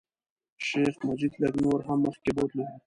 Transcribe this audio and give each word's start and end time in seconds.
شیخ 0.65 0.95
مجید 1.07 1.33
لږ 1.41 1.53
نور 1.63 1.79
هم 1.87 1.99
مخکې 2.07 2.31
بوتلو. 2.35 2.65